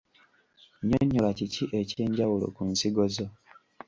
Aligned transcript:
Nyonnyola 0.87 1.29
kiki 1.37 1.63
ekyenjawulo 1.79 2.45
ku 2.55 2.61
nsigo 2.71 3.03
zo. 3.15 3.27